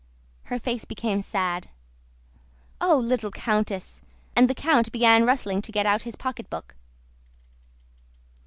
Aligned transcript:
Her 0.45 0.57
face 0.57 0.83
became 0.83 1.21
sad. 1.21 1.69
"Oh, 2.83 2.97
little 2.97 3.29
countess!"... 3.29 4.01
and 4.35 4.49
the 4.49 4.55
count 4.55 4.91
began 4.91 5.27
bustling 5.27 5.61
to 5.61 5.71
get 5.71 5.85
out 5.85 6.01
his 6.01 6.15
pocketbook. 6.15 6.73